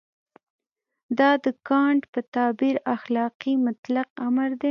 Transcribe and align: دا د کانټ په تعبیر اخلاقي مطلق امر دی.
دا 1.19 1.31
د 1.45 1.47
کانټ 1.69 2.01
په 2.13 2.19
تعبیر 2.33 2.75
اخلاقي 2.95 3.53
مطلق 3.65 4.07
امر 4.27 4.49
دی. 4.53 4.59